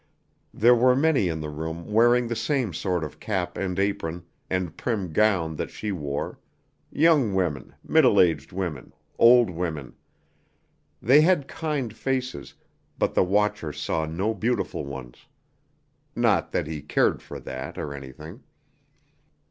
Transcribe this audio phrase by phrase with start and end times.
[0.51, 4.75] There were many in the room wearing the same sort of cap and apron and
[4.75, 6.39] prim gown that she wore:
[6.91, 9.93] young women, middle aged women, old women.
[11.03, 12.55] They had kind faces,
[12.97, 15.27] but the watcher saw no beautiful ones.
[16.15, 18.41] Not that he cared for that, or anything.